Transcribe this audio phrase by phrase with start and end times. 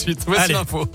[0.00, 0.22] suite.
[0.26, 0.88] Voici l'info.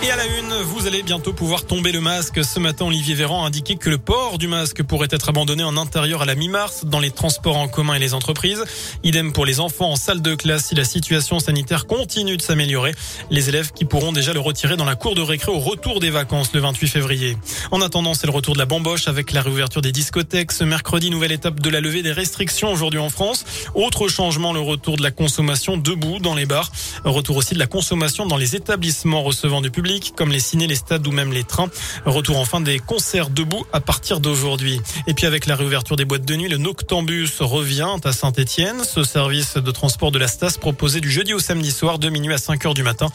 [0.00, 2.44] Et à la une, vous allez bientôt pouvoir tomber le masque.
[2.44, 5.76] Ce matin, Olivier Véran a indiqué que le port du masque pourrait être abandonné en
[5.76, 8.62] intérieur à la mi-mars dans les transports en commun et les entreprises.
[9.02, 12.94] Idem pour les enfants en salle de classe si la situation sanitaire continue de s'améliorer.
[13.30, 16.10] Les élèves qui pourront déjà le retirer dans la cour de récré au retour des
[16.10, 17.36] vacances le 28 février.
[17.72, 20.52] En attendant, c'est le retour de la bamboche avec la réouverture des discothèques.
[20.52, 23.44] Ce mercredi, nouvelle étape de la levée des restrictions aujourd'hui en France.
[23.74, 26.70] Autre changement, le retour de la consommation debout dans les bars.
[27.04, 30.74] Retour aussi de la consommation dans les établissements recevant du public comme les cinés, les
[30.74, 31.68] stades ou même les trains.
[32.04, 34.80] Retour enfin des concerts debout à partir d'aujourd'hui.
[35.06, 38.84] Et puis avec la réouverture des boîtes de nuit, le Noctambus revient à Saint-Etienne.
[38.84, 42.34] Ce service de transport de la Stas proposé du jeudi au samedi soir de minuit
[42.34, 43.06] à 5 heures du matin.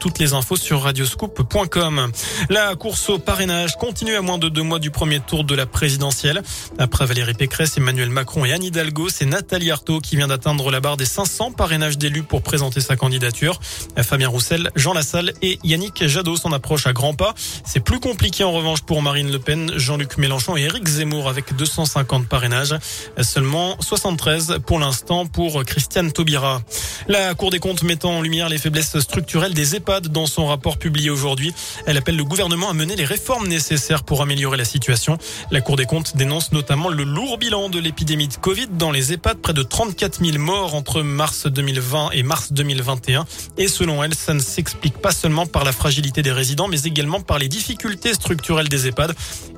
[0.00, 2.10] Toutes les infos sur radioscoop.com.
[2.48, 5.66] La course au parrainage continue à moins de deux mois du premier tour de la
[5.66, 6.42] présidentielle.
[6.78, 10.80] Après Valérie Pécresse, Emmanuel Macron et Anne Hidalgo, c'est Nathalie Arthaud qui vient d'atteindre la
[10.80, 13.60] barre des 500 parrainages d'élus pour présenter sa candidature.
[14.02, 17.34] Fabien Roussel, Jean Lassalle et Yannick Jadot s'en approchent à grands pas.
[17.64, 21.56] C'est plus compliqué en revanche pour Marine Le Pen, Jean-Luc Mélenchon et Éric Zemmour avec
[21.56, 22.76] 250 parrainages.
[23.20, 26.62] Seulement 73 pour l'instant pour Christiane Taubira.
[27.08, 30.78] La Cour des comptes mettant en lumière les faiblesses structurelles des EHPAD dans son rapport
[30.78, 31.52] publié aujourd'hui.
[31.84, 35.18] Elle appelle le gouvernement à mener les réformes nécessaires pour améliorer la situation.
[35.50, 39.12] La Cour des comptes dénonce notamment le lourd bilan de l'épidémie de Covid dans les
[39.12, 43.26] EHPAD, près de 34 000 morts entre mars 2020 et mars 2021.
[43.58, 47.20] Et selon elle, ça ne s'explique pas seulement par la fragilité des résidents, mais également
[47.20, 49.14] par les difficultés structurelles des EHPAD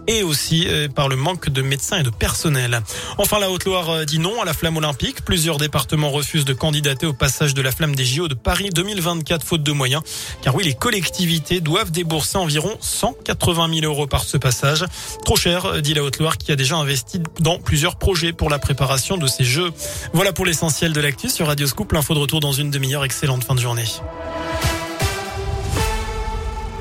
[0.06, 2.80] et aussi euh, par le manque de médecins et de personnel.
[3.19, 5.25] Enfin, la Haute-Loire euh, dit non à la flamme olympique.
[5.25, 9.44] Plusieurs départements refusent de candidater au passage de la flamme des JO de Paris 2024
[9.44, 10.03] faute de moyens.
[10.42, 14.84] Car oui, les collectivités doivent débourser environ 180 000 euros par ce passage.
[15.25, 18.58] Trop cher, euh, dit la Haute-Loire qui a déjà investi dans plusieurs projets pour la
[18.58, 19.72] préparation de ces Jeux.
[20.12, 21.92] Voilà pour l'essentiel de l'actu sur Radio Scoop.
[21.92, 23.05] L'info de retour dans une demi-heure.
[23.05, 23.84] Excellente fin de journée.